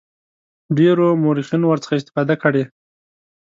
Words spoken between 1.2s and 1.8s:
مورخینو